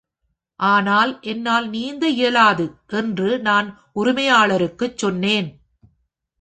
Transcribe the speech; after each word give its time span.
‘ஆனால், 0.59 1.11
என்னால் 1.21 1.69
நீந்த 1.69 2.09
இயலாது' 2.09 2.67
என்று 2.93 3.39
நான் 3.39 3.69
உரிமையாளருக்குச் 3.95 4.97
சொன்னேன். 4.97 5.49